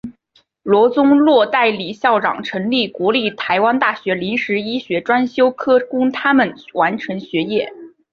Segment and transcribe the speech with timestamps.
[0.63, 7.71] 罗宗洛代理校长成立国立台湾大学临时医学专修科供他们完成学业。